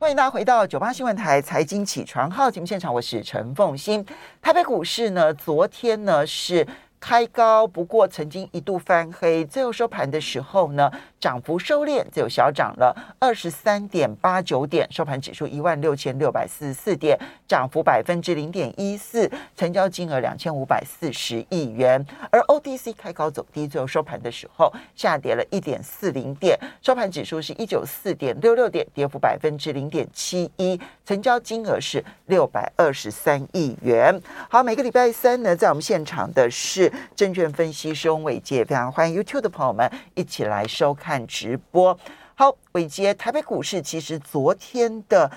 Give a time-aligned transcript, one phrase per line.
[0.00, 4.02] 欢迎大家回到九八新闻台财经起床号节目现场，我是陈凤欣。
[4.40, 6.66] 台北股市呢，昨天呢是。
[6.98, 22.04] 开高，不过曾经一度翻黑，最后收盘的时候呢，涨幅收敛，只有小涨了二十三点八九点，收盘指数一万六千六百四十四点，涨幅百分之零点一四，成交金额两千五百四十亿元。
[22.30, 34.18] 而 OTC 开高走低，最后收盘的时候下跌了一点四零点，收盘指数是一九四点六六点，跌幅百分之零点七一，成交金额是六百二十三亿元。
[34.48, 36.90] 好，每个礼拜三呢，在我们现场的是。
[37.16, 41.98] 证券分析师翁伟杰，非常欢迎 YouTube 的朋友们一起来收看直播。
[42.34, 45.30] 好，伟杰，台北股市其实昨天的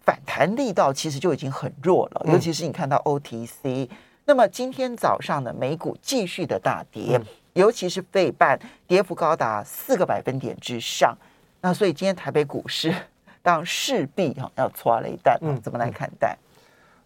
[0.00, 3.88] 反弹力道其实就已经很弱了，尤其是你看到 OTC。
[4.26, 7.20] 那么今天早上的美股继续的大跌，
[7.52, 11.16] 尤其是费半跌幅高达四个百分点之上。
[11.60, 12.94] 那所以今天台北股市
[13.42, 16.36] 当然势必哈要搓了一弹，嗯，怎么来看待？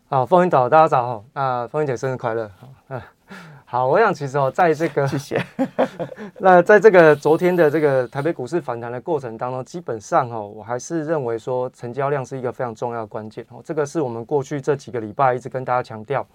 [0.09, 3.01] 好，风云早，大家早，啊，风云姐生日快乐，好，
[3.71, 5.45] 好，我想其实哦，在这个谢谢。
[6.41, 13.61] 那在这个昨天的这个台北股市反弹的过程当中，基本上哦，我还是认为说成交量是一个非常重要的关键哦。
[13.63, 16.27] 这个是我们过去这几个礼拜一直跟大家强调，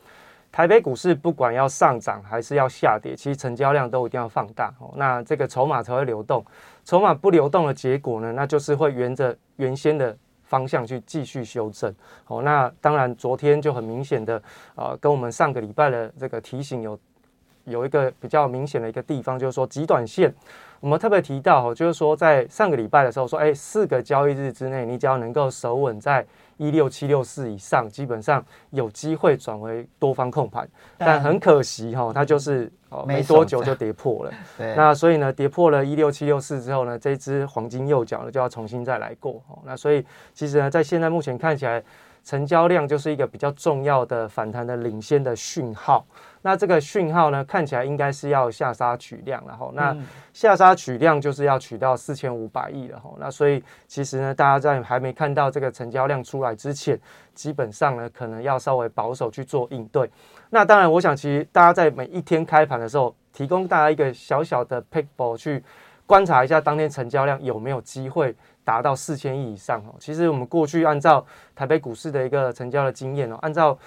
[0.51, 4.93] 台北股市不管要上涨还是要下跌，其实成交量都一定要放大哦。
[4.95, 6.45] 那这个筹码才会流动，
[6.85, 11.91] 筹码不流动的结果呢，那就是会沿着原先的方向去继续修正
[12.27, 12.43] 哦。
[12.43, 14.39] 那当然昨天就很明显的
[14.75, 16.95] 啊，跟我们上个礼拜的这个提醒有。
[17.65, 20.33] 有一个比较明显的一个地方，就是说极短线，
[20.79, 26.25] 我们特别提到，就是说在上个礼拜的时候说，哎，四个交易日之内，你只要能够守稳在
[26.57, 30.67] 一六七六四以上，基本上有机会转为多方控盘。
[30.97, 32.71] 但很可惜哈，它就是
[33.05, 34.31] 没多久就跌破了。
[34.75, 39.41] 那所以呢，跌破了一六七六四之后呢，这只黄金右脚呢就要重新再来过。
[39.65, 41.83] 那所以其实呢，在现在目前看起来，
[42.23, 46.05] 成交量就是一个比较重要的反弹的领先的讯号。
[46.41, 49.95] 那这个讯号呢，看起来应该是要下杀取量，然后那
[50.33, 53.15] 下杀取量就是要取到四千五百亿了吼。
[53.19, 56.99] 那所以其实呢，大家在还没看到这个成交量出来之前，
[57.33, 60.09] 基本上呢，可能要稍微保守去做应对。
[60.49, 65.63] 那当然，我想其实大家在每一天开盘的时候，提供大家一个小小的 pick ball 去
[66.05, 69.95] 观察一下当天成交量有没有机会达到四千亿以上哦。
[69.99, 71.25] 其实我们过去按照
[71.55, 73.77] 台北股市的一个成交的经验哦，按照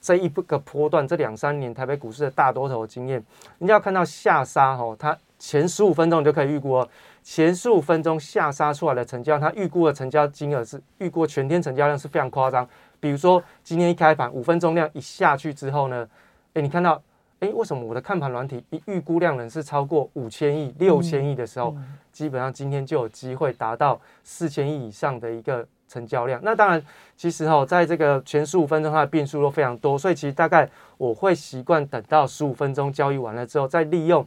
[0.00, 3.22] 这一个波段，这两三年台北股市的大多头经验，
[3.58, 6.88] 你要看到下杀哦，它前十五分钟你就可以预估哦，
[7.22, 12.68] 前十五分钟下杀出来的成交，它预估的成交金额是预估全天成交量是非常夸张。
[13.00, 16.08] 比如说今天一开盘五分钟量一下去之后呢，
[16.54, 17.00] 哎，你看到
[17.40, 21.76] 哎，为什么我的看盘软体一预估量能是超过五千亿、六千亿的时候，
[22.12, 25.66] 基本上今天就有机会达到四千亿以上的一个。
[25.90, 26.82] 成交量，那当然，
[27.16, 34.22] 其实哈，在这个前十五分钟它的变数都非常多，所以其实大概我会习惯等到十五分钟交易完了之后，再利用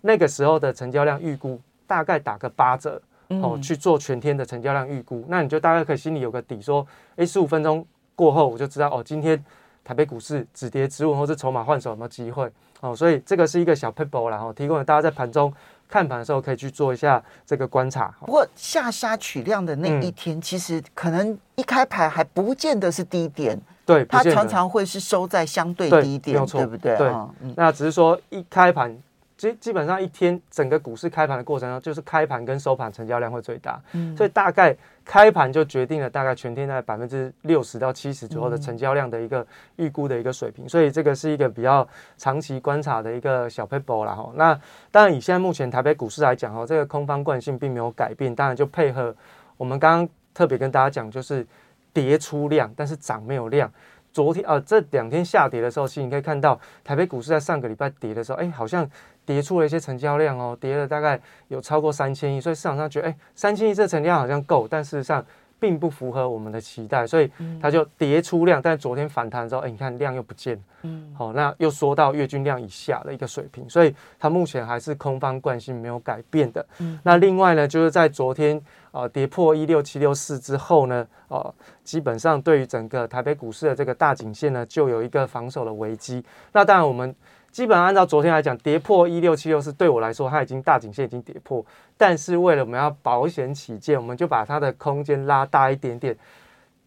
[0.00, 5.24] 那个时候的成交量预估，大概打个八折哦，去做全天的成交量预估。
[5.28, 7.86] 那你就大概可以心里有个底，说，哎，十五分钟
[8.16, 9.40] 过后我就知道哦，今天
[9.84, 12.50] 台北股市止跌止稳或是筹码换手有没有机会
[12.80, 15.52] 哦，所以这个是一个小 paper 然后提供了大家在盘中。
[15.86, 18.12] 看盘的时候可以去做一下这个观察。
[18.20, 26.96] 不过下杀取量的那一天，其实可能一开盘还不见得是低点，对，它常常会是收在相对低点，对不对？
[26.96, 27.12] 对，
[27.54, 28.98] 那只是说一开盘。
[29.44, 33.80] 基基本上一天整个股市开盘的过程中，就是开盘跟收盘成交量会最大，
[34.16, 34.74] 所以大概
[35.04, 39.46] 开盘就决定了大概全天在百分之六十到七十左右的成交量的一个
[39.76, 44.32] 预估的一个水平，所以这个是一个比较长期观察的一个小 paper 啦哈。
[44.34, 44.58] 那
[44.90, 49.14] 当然以现在目前台北股市来讲哈，这个空方惯性并没有改变，当然就配合
[49.56, 51.46] 我们刚刚特别跟大家讲，就是
[51.92, 53.70] 跌出量，但是涨没有量。
[54.12, 58.88] 昨天啊这两天下跌的时候，其实你可以看到台北股市在上个礼拜跌的时候，哎好像。
[59.26, 65.24] 跌出了一些成交量哦，跌了大概有超过三千亿，所以市场上觉得，哎，三千亿这成交量好像够，但事实上
[65.58, 67.30] 并不符合我们的期待，所以
[67.60, 68.60] 它就跌出量。
[68.60, 76.66] 但昨天反弹之后，哎，你看量又不见，嗯，好，那又缩到月均量以下的一个水平，所以它目前还是空方惯性没有改变的。
[77.02, 78.60] 那另外呢，就是在昨天
[78.94, 81.52] 啊跌破一六七六四之后呢，啊，
[81.82, 86.24] 基本上对于整个台北股市的这个大颈线呢，就有一个防守的危机。
[86.52, 87.14] 那当然我们。
[87.54, 91.64] 基本上按照昨天来讲，跌破一六七六四对我来说，它已经大颈线已经跌破。
[91.96, 96.16] 但是为了我们要保险起见，我们就把它的空间拉大一点点，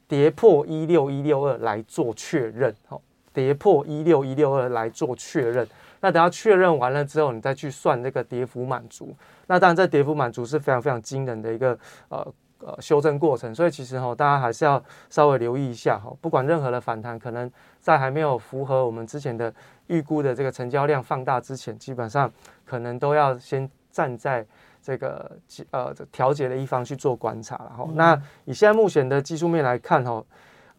[0.10, 2.76] 跌破一六一六二来做确认。
[2.86, 3.02] 好，
[3.32, 5.66] 跌破一六一六二来做确认。
[6.02, 9.16] 那等到确认完了之后，你再去算这个跌幅满足。
[9.48, 11.78] 那当然，这跌幅满足是非常非常惊人的一个
[12.10, 16.12] 呃呃修正过程，所以其实哈，大家还是要稍微留意一下哈。
[16.22, 19.54] 不管任何的反弹，可能在还没有符合我们之前的
[19.88, 22.32] 预估的这个成交量放大之前，基本上
[22.66, 24.46] 可能都要先站在
[24.82, 25.32] 这个
[25.72, 30.24] 呃调节的一方去做观察然后，那以现在目前的技术面来看哈。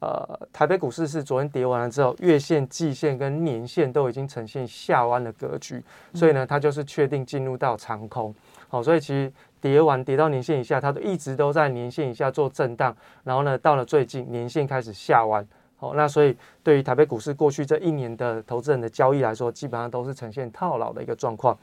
[0.00, 5.82] 呃，台北股市是昨天跌完了之后，月线、季线跟年线都已经呈现下弯的格局，
[6.14, 8.32] 所以呢，它就是确定进入到长空。
[8.68, 15.44] 好，所以其实跌完跌到年线以下，它都一直都在年线以下做震荡，然后呢，到了最近年线开始下弯。
[15.76, 21.56] 好，那所以对于台北股市过去这一年的投资人的交易来说，基本上都是呈现套牢的一个状况。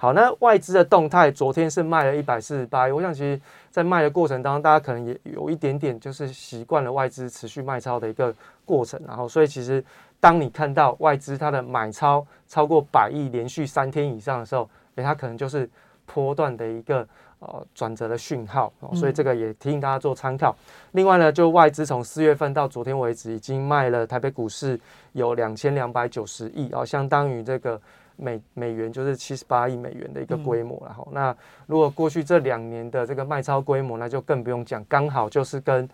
[0.00, 2.90] 好，那外资的动态，昨天是卖了一百四十八亿。
[2.90, 3.38] 我想，其实，
[3.70, 8.98] 在卖的过程当中，大家可能也有一点点就是习惯了外资持续卖超的一个过程。
[9.06, 9.84] 然后，所以其实
[10.18, 15.68] 当你看到外资它的买超超过百亿，连续三天以上的时候，诶，它可能就是
[16.06, 17.06] 波段的一个
[17.40, 18.72] 呃转折的讯号。
[18.94, 20.56] 所以这个也提醒大家做参考。
[20.92, 24.80] 另外呢，就外资从四月份到昨天为止，已经卖了台北股市
[25.12, 27.78] 有两千两百九十亿哦，相当于这个。
[28.20, 31.34] 美美元就是七十八亿美元的一个规模然后，那
[31.66, 35.88] 如果过去这两年的这个卖超规模，那就更不用讲，刚好就是跟。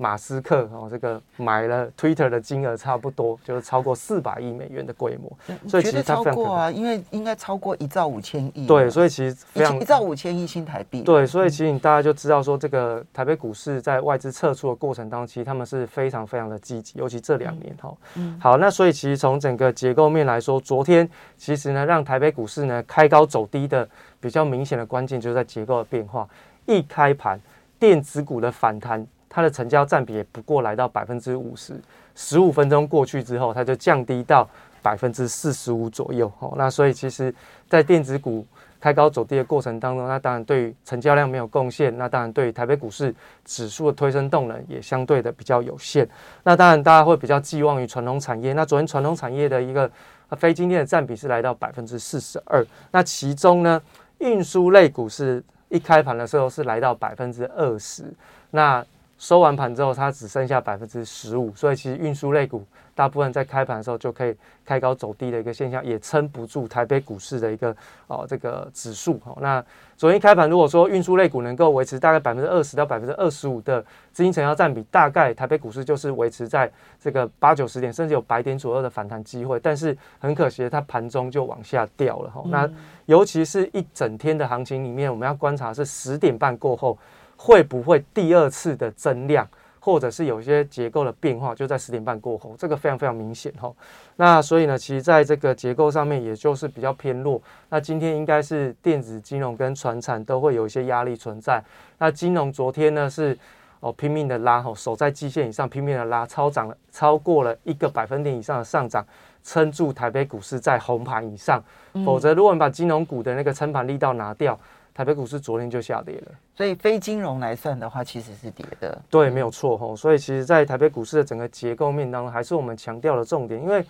[0.00, 5.30] 马斯克哦，这个买了 Twitter 的金额差不多，就是超过四百亿美元的规模，
[5.68, 8.66] 所以其实超过啊，因为应该超过一兆五千亿。
[8.66, 11.02] 对，所以其实非常一兆五千亿新台币。
[11.02, 17.94] 对，所以其实大家就知道说，这个台北股市在外资撤出的过程当中，其实他们是非常非常的积极，尤其这两年哈。
[18.14, 18.40] 嗯。
[18.40, 21.06] 好，那所以其实从整个结构面来说，昨天
[21.36, 23.86] 其实呢，让台北股市呢开高走低的
[24.18, 26.26] 比较明显的关键，就是在结构的变化。
[26.64, 27.38] 一开盘，
[27.78, 29.06] 电子股的反弹。
[29.30, 31.80] 它的成交占比也不过来到百分之五十，
[32.14, 34.46] 十五分钟过去之后，它就降低到
[34.82, 36.30] 百分之四十五左右。
[36.40, 37.32] 哦，那所以其实，
[37.68, 38.44] 在电子股
[38.80, 46.08] 开高走低的过程当中，那当然对于成交量没有贡献，那当然对于台北股市指数的推升动能也相对的比较有限。
[46.42, 48.52] 那当然大家会比较寄望于传统产业。
[48.54, 49.88] 那昨天传统产业的一个
[50.30, 52.66] 非金电的占比是来到百分之四十二。
[52.90, 53.80] 那其中呢，
[54.18, 58.04] 运输类股是一开盘的时候是来到百分之二十。
[58.50, 58.84] 那
[59.20, 62.64] 收完盘之后，它只剩下百分之十五，所以其实运输类股
[62.94, 64.34] 大部分在开盘的时候就可以
[64.64, 67.76] 开高走低的一个现象，也撑不住台北股市的一个
[68.06, 69.20] 哦这个指数。
[69.26, 69.62] 哦，那
[69.94, 79.60] 昨天开盘如果说运输类股能够维持大概百分之二十到百分之二十五的资金成交占比，大概台北股市就是维持在这个八九十点，甚至有百点左右的反弹机会。
[79.60, 82.30] 但是很可惜，它盘中就往下掉了。
[82.30, 82.66] 哈，那
[83.04, 86.96] 尤其是一整天的行情里面，我们要观察是十点半过后。
[87.42, 89.48] 会不会第二次的增量，
[89.80, 93.72] 或者是有些结构的变化，就在十点半过后，这个非常非常明显哈。
[94.16, 97.40] 那所以呢，其实在这个结构上面，也就是比较偏弱。
[97.70, 101.64] 那今天应该是电子金融跟船产都会有一些压力存在。
[101.96, 103.36] 那金融昨天呢是
[103.80, 109.02] 哦拼命的拉吼，守在基线以上拼命的拉，超涨了超过了一个百分点以上的上涨，
[109.42, 111.62] 撑住台北股市在红盘以上。
[112.04, 114.60] 否则，如果你把金融股的那个撑盘力道拿掉，
[114.92, 119.00] 台北股市昨天就下跌了，所以非金融来算的话，其实是跌的。
[119.08, 119.94] 对，没有错吼。
[119.96, 123.62] 所以其实，在台北股市的整个结构面当中，还是我们强调的重点。
[123.62, 123.82] 因为，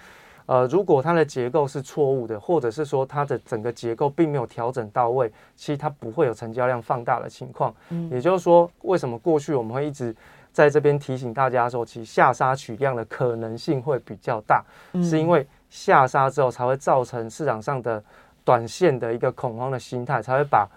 [0.47, 7.75] 呃，如果它的结构是错误的，或者是说它的整个结构并没有调整到位，其实它不会有成交量放大的情况。
[7.88, 10.14] 嗯，也就是说，为什么过去我们会一直
[10.52, 14.62] 在这边提醒大家说，其实下杀取量的可能性会比较大，
[15.02, 18.00] 是因为下杀之后才会造成市场上的
[18.45, 20.69] 短线的一个恐慌的心态，才会把。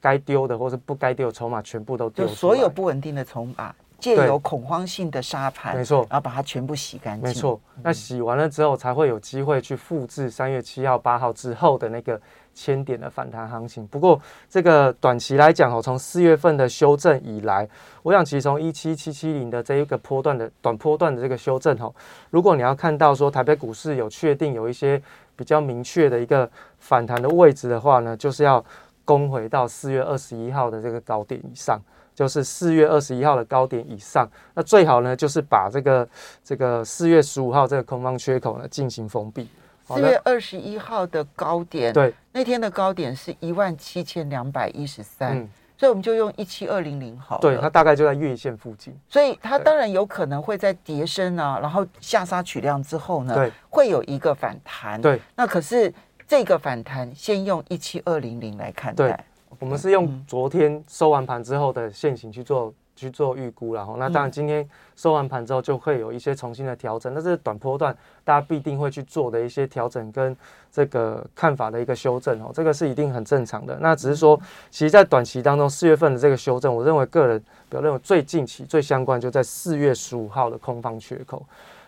[0.00, 7.60] 该丢的或是不该丢的筹码全部都丢，就所有不稳定的筹码，借由恐慌性的沙盘，没错，然后把它全部洗干净，没错。
[7.82, 12.20] 那洗完了之后，才会有机会去复制三月七号、八号之后的那个
[12.54, 13.84] 千点的反弹行情。
[13.88, 17.68] 不过，这个短期来讲哦，从四月份的修正以来，
[18.04, 21.92] 我想其实从一七七七零的这一个波段的短波段的这个修正哦，
[22.30, 25.00] 如果你要看到说台北股市有确定有一些
[25.34, 28.64] 比较明确的一个反弹的位置的话呢，就是要。
[29.08, 31.80] 攻回到四月二十一号的这个高点以上，
[32.14, 34.28] 就是四月二十一号的高点以上。
[34.52, 36.06] 那最好呢，就是把这个
[36.44, 39.48] 这个四月十五号这个空方缺口呢进行封闭。
[39.86, 45.48] 四月二十一号的高点，对，那天的高点是一万七千两百一十三，
[45.78, 47.38] 所以我们就用一七二零零好。
[47.38, 55.00] 对，它大概就在月线附近，所以它当然有可能会在跌升啊，然后下杀取量之后呢，对，会有一个反弹。
[55.00, 55.90] 对，那可是。
[56.28, 59.24] 这个反弹先用一七二零零来看待，
[59.58, 63.96] 我们是用昨天收完盘之后的现形去做去做预估然后。
[63.96, 70.36] 那当然今天收完盘之后就会有一些重新的调整，那这是短波段大家必定会去做的一些调整跟
[70.70, 73.78] 这个看法的一个修正哦，这个是一定很正常的。
[73.80, 74.38] 那只是说，
[74.70, 81.42] 其实，在短期当中，四月份的这个修正，我认为个人比较认为最近期最相关就在四月十五号的空方缺口。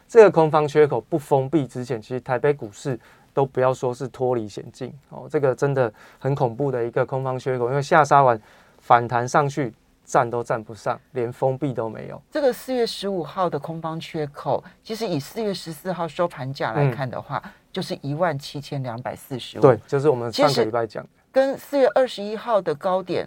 [0.08, 2.98] 这个空方缺口不封闭之前，其实台北股市
[3.40, 8.38] 都不要说是脱离险境哦，这个真的很恐怖的一个空方缺口，因为下杀完
[8.80, 9.72] 反弹上去
[10.04, 12.20] 站都站不上，连封闭都没有。
[12.30, 17.42] 这个四月十五号的空方缺口，其实以四月十四号收盘价来看的话，
[17.72, 19.62] 就是一万七千两百四十五。
[19.62, 23.26] 对，就是我们上个礼拜讲，跟四月二十一号的高点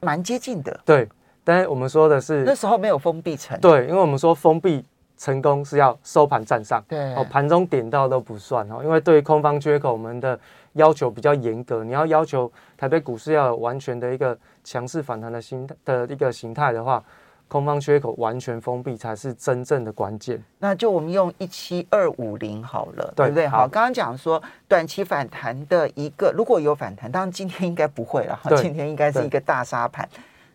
[0.00, 0.80] 蛮接近的。
[0.86, 1.06] 对，
[1.44, 3.60] 但是我们说的是那时候没有封闭层。
[3.60, 4.82] 对，因为我们说封闭。
[5.22, 10.36] 成功是要收盘站上，对哦，盘中点到都不算哦，因为对于空方缺口，我们的
[10.72, 17.00] 要求比较严格，你要要求台北股市要有完全的一个强势反弹的形的一个形态的话，
[17.46, 20.42] 空方缺口完全封闭才是真正的关键。
[20.58, 23.46] 那就我们用一七二五零好了，对不对？
[23.46, 30.08] 好，刚刚讲说短期反弹的一个，如果有反弹，当然今天应该不会了，今天应该是一个大沙盘。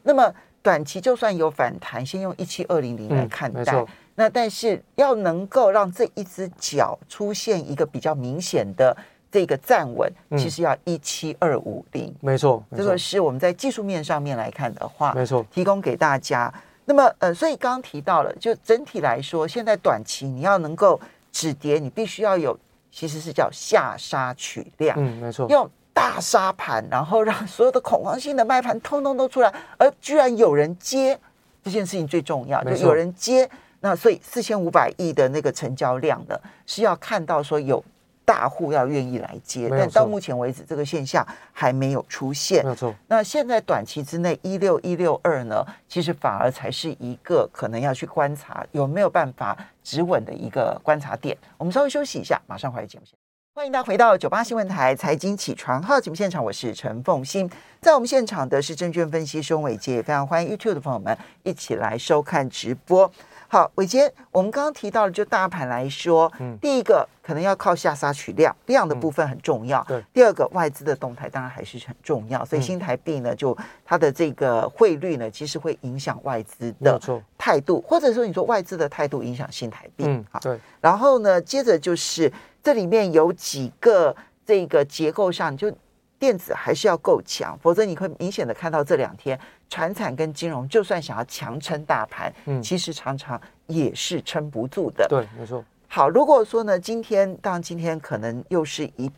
[0.04, 0.30] 那么
[0.62, 3.86] 短期就算有反弹，先用一七二零零来看待。
[4.20, 8.98] 那但是要能够让这一只脚出现一个比较明显的
[9.32, 16.52] 这个站稳，其实要一七二五零，没错，这个是我们在技术面上面来看的话，没错，提供给大家。
[16.86, 21.00] 那么呃，所以刚刚提到了，就整体来说，现在短期你要能够
[21.32, 22.58] 止跌，你必须要有，
[22.92, 31.20] 其实是叫下杀取量，嗯，没错，用大杀盘，然后让所有的恐慌性的卖盘通通都出来，而居然有人接
[31.62, 33.48] 这件事情最重要，就有人接。
[33.88, 37.82] 那所以四千五百亿的那个成交量呢，是要看到说有
[38.26, 42.66] 大户要愿意来接，但到目前为止这个现象还没有出现。
[42.66, 42.94] 没错。
[43.08, 51.38] 那现在短期之内一六一六二呢，其实反而才是一个可能要去观察有没有办法止稳的一个观察点。
[51.58, 53.18] 我们稍微休息一下，马上回来节目现
[53.56, 57.50] 欢迎大家回到九八新闻台财经起床号节目现场，我是陈凤欣，
[57.82, 63.10] 在我们现场的是证券分析师伟杰，也非常欢迎 YouTube 的朋友们一起来收看直播。
[63.50, 69.82] 好，伟杰，我们刚刚提到了，就大盘来说，嗯，第一个可能要靠下杀取量，量的部分很重要。
[69.88, 77.00] 对，第二个外资的动态当然还是很重要，所以新台币呢，就它的这个汇率呢，其实会影响外资的
[77.38, 80.04] 态度，或者说你说外资的态度影响新台币。
[80.06, 80.60] 嗯，好，对。
[80.82, 84.14] 然后呢，接着就是这里面有几个
[84.46, 85.74] 这个结构上就。
[86.20, 95.08] 电子还是要够强，否则你会明显的看到这两天，船产跟金融就算想要强撑大盘，嗯，其实常常也是撑不住的。
[95.08, 95.64] 对，没错。
[95.88, 99.10] 好，如果说呢，今天当然今天可能又是一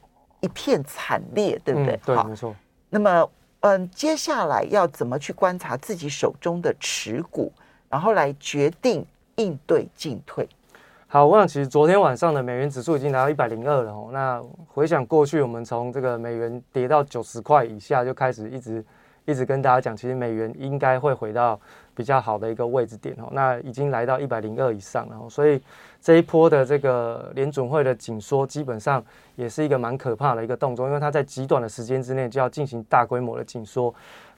[0.41, 1.99] 一片惨烈，对不对？
[2.05, 2.55] 对，没错。
[2.89, 3.29] 那么，
[3.61, 7.51] 嗯，接下来要怎么去观察自己手中的持股，
[7.89, 10.47] 然后来决定应对进退？
[11.11, 14.09] 好，我想其实昨天晚上的美元指数已经达到一百零二了哦。
[14.13, 18.85] 那回想过去，我们从这个美元跌到九十块以下就开始一直
[19.25, 21.59] 一直跟大家讲，其实美元应该会回到
[21.95, 23.27] 比较好的一个位置点哦。
[23.31, 25.59] 那已经来到一百零二以上了，所以
[25.99, 29.03] 这一波的这个联准会的紧缩，基本上
[29.35, 33.91] 也是一个蛮可怕的一个动作，因为它在极短的时间之内就要进行大规模的紧缩。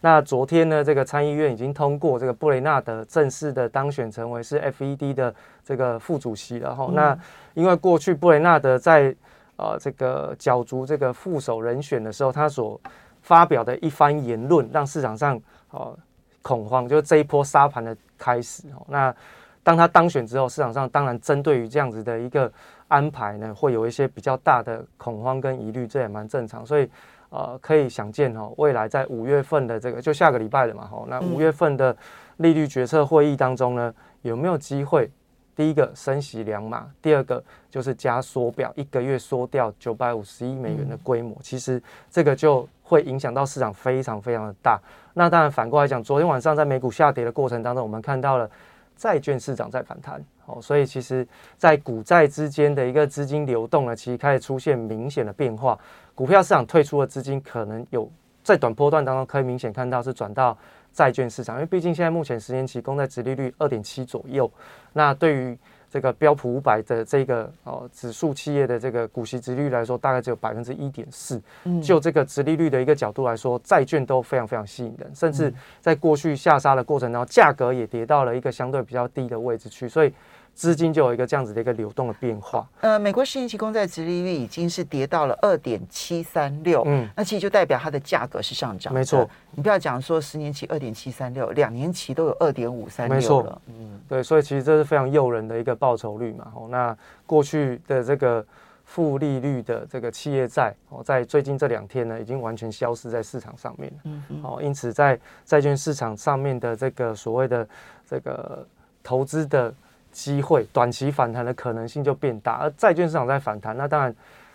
[0.04, 6.90] 那昨天呢，这个参议院已经通过这个布雷纳德正式的当选成为是 FED 的这个副主席了哈。
[6.92, 7.16] 那
[7.54, 9.16] 因为过去布雷纳德在
[9.58, 12.82] 呃这个角逐这个副手人选的时候，他所
[13.22, 15.40] 发表的一番言论，让市场上
[15.70, 15.96] 哦
[16.42, 18.84] 恐慌，就是这一波沙盘的开始哦。
[18.90, 19.16] 那
[19.62, 22.52] 当他当选之后，市场上当然针对于这样子的一个
[22.88, 26.90] 安排呢，会有一些比较大的恐慌跟疑虑，这也蛮正常，所以。
[27.32, 31.96] 呃，可以想见哦，未来在五月份的这个就下个礼拜了嘛，吼，那五月份的
[32.38, 35.10] 利率决策会议当中呢，有没有机会？
[35.54, 44.80] 第一个升息两码，第二个就是加缩表，一个月缩掉九百五十亿美元的规模，其实这个就会影响到市场非常非常的大。
[45.14, 48.50] 那当然反过来讲，昨天晚上在美股下跌的过程当中，我们看到了
[48.96, 51.28] 债券市场在反弹，哦，所以其实
[51.58, 55.78] 在股债之间的一个资金流动呢，其实开始出现明显的变化。
[56.14, 58.10] 股票市场退出的资金可能有
[58.44, 60.58] 在短波段当中可以明显看到是转到
[60.92, 64.52] 债券市场，因为毕竟现在目前十年期公债殖利率二点七左右，
[64.94, 65.58] 那对于
[65.90, 71.42] 这个标普五百的这个哦指数企业的这个股息殖率来说，大概只有百分之一点四。
[71.82, 80.14] 就这个殖利率的一个角度来说，债券都非常非常吸引人，甚至在过去下杀的过程当中，价格也跌到了一个相对比较低的位置去，所以
[80.54, 82.68] 资金就有一个这样子的一个流动的变化。
[82.82, 88.94] 呃，美国十年期公债殖利率已经是跌到了二点七三六，嗯，那其实就代表它的价格是上涨。
[88.94, 93.62] 没错，你不要讲说十年期二点七三六，两年期都有二点五三六了。
[93.68, 96.52] 嗯，对，所以其实这是非常诱人的一个报酬率嘛。
[96.54, 98.46] 哦，那过去的这个
[98.86, 103.98] 负利率的这个企业债，哦，在最近这两天呢，已经完全消失在市场上面了。
[104.04, 104.42] 嗯嗯。
[104.44, 107.68] 哦，因此在债券市场上面的这个所谓的
[108.08, 108.64] 这个
[109.02, 109.74] 投资的。
[110.12, 114.14] 机会短期反弹的可能性就变大，而债券市场在反弹，那当然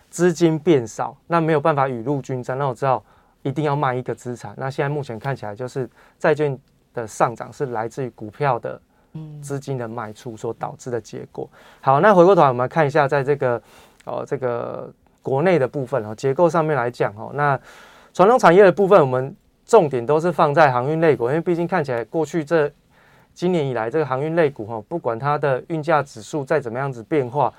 [0.09, 2.57] 资金变少，那没有办法雨露均沾。
[2.57, 3.03] 那我知道
[3.41, 4.53] 一定要卖一个资产。
[4.55, 6.57] 那现在目前看起来就是债券
[6.93, 8.79] 的上涨是来自于股票的
[9.41, 11.49] 资金的卖出所导致的结果。
[11.81, 13.61] 好，那回过头来我们看一下，在这个
[14.05, 17.59] 哦这个国内的部分哦结构上面来讲哦，那
[18.13, 19.35] 传统产业的部分我们
[19.65, 22.71] 重点都是放在航运类股，因为毕竟看起来过去这。
[23.37, 27.53] 今年以来，这个航运类股哈，不管它的运价指数再怎么样子变化，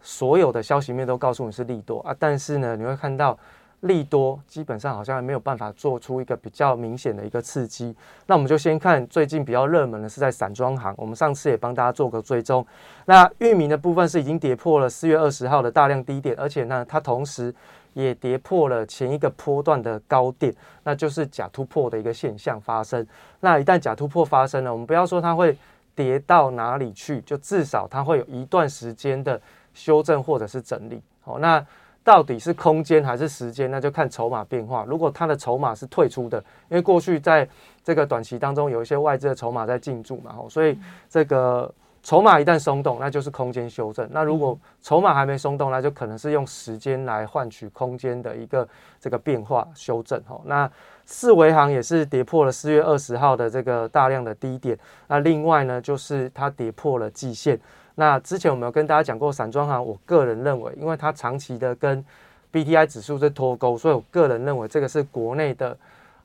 [0.00, 2.12] 所有的消息面都告诉你是利多啊。
[2.18, 3.38] 但是呢，你会看到
[3.82, 7.94] 利多基本上好像还没有办法做出一个比较明显的一个刺激。
[8.26, 12.66] 那我们就先看最近比较热门的是在散装行，我们上次也帮大家做个追踪。
[13.04, 17.54] 那域名的部分是已经跌破了四月二十号的大量低点，而且呢，它同时。
[17.94, 23.06] 也跌破了前一个波段的高点，那就是假突破的一个现象发生。
[23.40, 25.56] 那一旦假突破发生了，我们不要说它会
[25.94, 29.40] 跌到哪里去，就至少它会有一段时间的
[29.74, 31.02] 修正或者是整理。
[31.20, 31.64] 好，那
[32.02, 33.70] 到底是空间还是时间？
[33.70, 34.84] 那就看筹码变化。
[34.88, 37.48] 如果它的筹码是退出的，因为过去在
[37.84, 41.72] 这个短期当中有一些外资的筹码在进驻嘛，所以这个。
[42.02, 44.08] 筹码一旦松动，那就是空间修正。
[44.10, 48.68] 那如果筹码还没松动，那就可能是用时间来换取空间的一个
[48.98, 50.20] 这个变化修正。
[50.24, 50.68] 哈，那
[51.06, 54.76] 四维行也是跌破了四月二十号的这个大量的低点。
[55.06, 57.56] 那另外呢，就是它跌破了季线。
[57.94, 62.04] 那之前我们有跟大家讲过，散装行，我个人认为，因为它长期的跟
[62.50, 65.76] B T I 指数是脱钩，所以我个人认为这个是国内的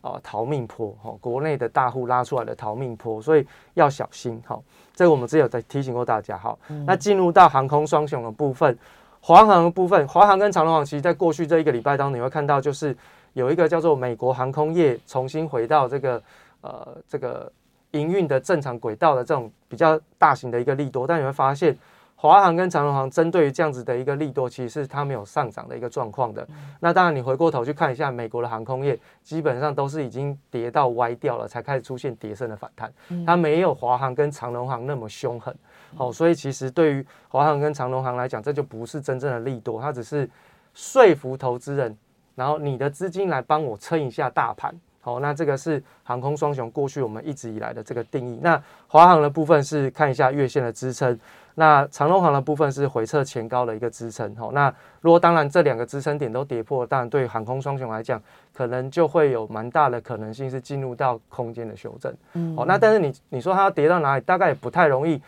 [0.02, 0.90] 啊逃命坡。
[1.04, 4.42] 哈，国内的大户拉出来的逃命坡，所以要小心。
[4.48, 4.60] 哈。
[4.98, 8.76] 这个我们之前有在提醒过大家，好，那进入到航空双雄的部分，
[9.22, 12.98] 华航的部分，华航跟长龙航，其实在过去这一个礼拜当中，你会看到就是
[13.34, 16.22] 有一个叫做美国航空业重新回到这个
[16.62, 17.52] 呃这个
[17.92, 21.78] 营运的正常轨道的这种比较大型的一个利多，但你会发现。
[22.20, 26.46] 华航跟长荣航针对于这样子的一个利多，其实是它没有上涨的一个状况的。
[26.80, 32.92] 那当然，你回过头去看一下美国的航空业，基本上都是已经跌到歪掉了，才开始出现跌升的反弹。
[33.24, 35.56] 它没有华航跟长荣航那么凶狠。
[35.96, 40.28] 好，所以其实对于华航跟长荣航来讲，这就不是真正的利多，它只是
[40.74, 41.96] 说服投资人，
[42.34, 44.74] 然后你的资金来帮我撑一下大盘。
[45.02, 48.40] 好，那这个是航空双雄过去我们一直以来的这个定义。
[48.42, 51.18] 那华航的部分是看一下月线的支撑。
[51.60, 54.52] 那长龙行的部分是回撤前高的一个支撑，吼。
[54.52, 58.22] 那如果当然这两个支撑点都跌破，当然对航空双雄来讲，
[58.54, 62.54] 可能就会有蛮大的可能性是进入到空间的修正，嗯。
[62.56, 65.20] 哦，那但是你你说它要跌到哪里，大概也不太容易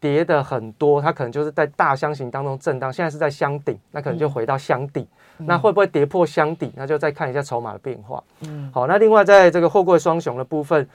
[0.00, 6.72] 跌的很多，它可能就是在大箱型当中震荡，现在是在箱顶，那可能就回到箱底，那会不会跌破箱底？
[6.74, 8.70] 那就再看一下筹码的变化，嗯。
[8.72, 10.88] 好，那另外在这个货柜双雄的部分。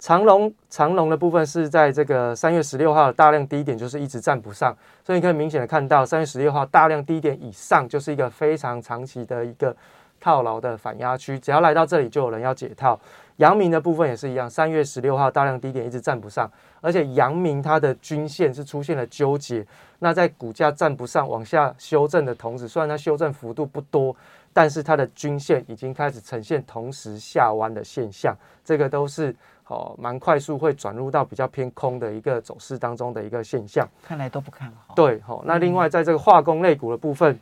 [0.00, 9.76] 长龙长龙的部分是在这个三月十六号大量低点，就是一直站不上，所以你可以明显的看到三月十六号大量低点以上就是一个非常长期的一个
[10.18, 12.98] 套牢的反压区，只要来到这里就有人要解套。
[13.36, 19.66] 阳明的部分也是一样，三月十六号大量低点一直站不上，而且阳明它的均线是出现了纠结，
[19.98, 24.16] 那在股价站不上往下修正的同时，虽然它修正幅度不多，
[24.52, 28.34] 但是它的均线已经开始呈现同时下弯的现象，
[28.64, 29.36] 这个都是。
[29.70, 34.94] 哦，蛮快速会转入到比较偏空的一个走势当中的一个现象，看来都不看好。
[34.94, 37.38] 对，好，那另外在这个化工类股的部分，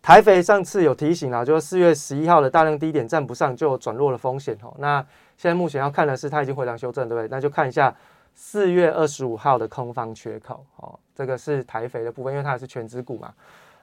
[0.00, 4.56] 台肥上次有提醒啦，就是四月十一号的大量低点站不上，就转弱了风险。
[4.62, 5.04] 哦，那
[5.36, 7.28] 现在目前要看的是它已经回量修正，对不对？
[7.28, 7.94] 那就看一下
[8.34, 10.64] 四月二十五号的空方缺口。
[10.76, 13.32] 哦，这个是台肥的部分，因为它也是全资股嘛。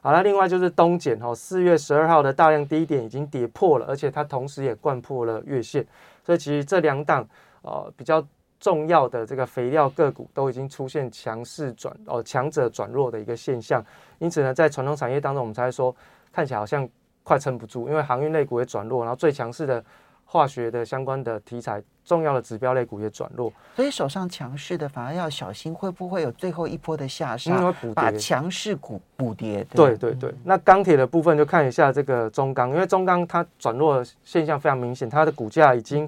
[0.01, 5.85] 好了，另外就是东碱，哦，四月十二号的大量低点已经跌破了，而且它同时也灌破了月线。
[6.23, 7.27] 所以其实这两档
[7.61, 8.25] 呃比较
[8.59, 13.83] 重要的这个肥料个股都已经出现强势转哦强者转弱的一个现象，
[14.19, 15.93] 因此呢，在传统产业当中，我们才说
[16.31, 16.87] 看起来好像
[17.23, 19.83] 快撑不住，因为航运类股也转弱，然后最强势的
[20.31, 29.65] 化学的相关的题材，重要的指标类股也转弱，所以手上强势的反而要小心，会不会有最后一波的下杀，把强势股补跌？
[29.71, 36.07] 对对对，那钢铁的部分就看一下这个中钢，因为中钢它转弱现象非常明显，它的股价已经。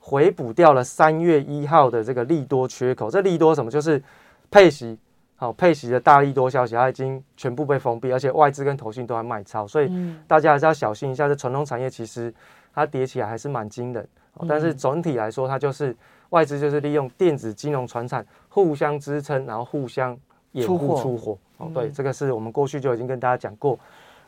[0.00, 3.70] 回补掉了三月一号的这个利多缺口，这利多什么？
[3.70, 4.02] 就是
[4.50, 4.98] 配息，
[5.36, 11.28] 好配息的大力多消息，它已经全部被封闭，而且外资跟投信都在卖超，所以大家还是要小心一下。
[11.28, 12.32] 这传统产业其实
[12.78, 14.08] 它跌起来还是蛮惊人，
[14.48, 15.96] 但是总体来说，它就是
[16.30, 20.16] 外资就是利用电子、金融、船产互相支撑，然后互相
[20.52, 21.38] 掩护出货。
[21.58, 23.78] 哦，对，这个是我们过去就已经跟大家讲过。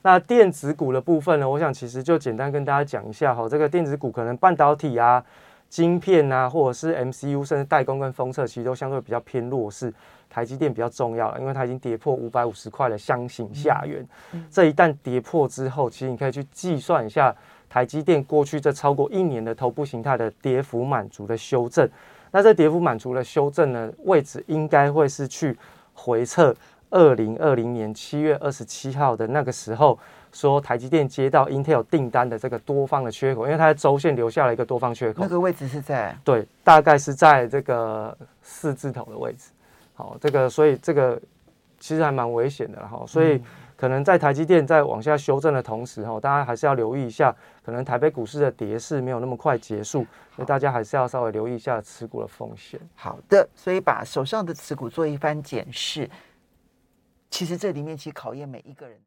[0.03, 5.25] 那电子股的部分呢，我想其实就简单跟大家讲一下哈，这个电子股可能半导体啊。
[5.69, 9.95] 晶片啊，或者是 MCU，甚至代工跟封测，其实都相对比较偏弱势。
[10.29, 14.05] 台积电比较重要了，因为它已经跌破五百五十块的箱型下缘。
[14.51, 17.33] 这一旦跌破之后，其实你可以去计算一下
[17.71, 21.89] 台积电过去这超过一年的头部形态的跌幅满足的修正。
[22.31, 25.57] 那这跌幅满足的修正呢，位置应该会是去
[25.95, 26.55] 回测
[26.91, 29.99] 二零二零年七月二十七号的那个时候。
[30.33, 35.25] 说台积电接到 Intel 订单的这个多方的缺口，因为它在周线留下了一个多方缺口。
[35.25, 39.51] 那个位置是在对，大概是在这个四字头的位置。
[39.93, 41.21] 好，这个所以这个
[41.81, 43.03] 其实还蛮危险的哈。
[43.09, 43.43] 所以
[43.81, 52.79] 可能在台积电在往下修正的同时哈，大家还是要留意一下，可能台北股市的跌势没有那么快结束，所以大家还是要稍微留意一下持股的风险。
[52.95, 56.11] 好的，所以把手上的持股做一番检视，
[57.31, 58.99] 其实这里面其实考验每一个人。